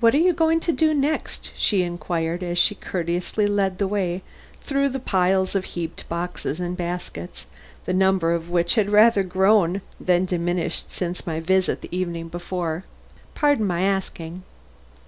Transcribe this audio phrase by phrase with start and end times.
[0.00, 4.22] "What are you going to do next?" she inquired, as she courteously led the way
[4.64, 7.46] through the piles of heaped up boxes and baskets,
[7.84, 12.82] the number of which had rather grown than diminished since my visit the evening before.
[13.36, 14.42] "Pardon my asking."